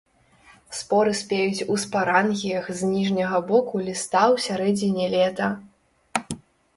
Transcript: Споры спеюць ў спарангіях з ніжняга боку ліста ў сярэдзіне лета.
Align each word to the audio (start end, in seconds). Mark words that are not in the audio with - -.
Споры 0.77 1.11
спеюць 1.17 1.65
ў 1.65 1.75
спарангіях 1.83 2.65
з 2.79 2.89
ніжняга 2.93 3.41
боку 3.51 3.73
ліста 3.89 4.23
ў 4.33 4.47
сярэдзіне 4.47 5.05
лета. 5.15 5.51